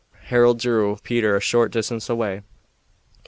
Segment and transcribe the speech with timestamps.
[0.33, 2.41] Harold drew Peter a short distance away.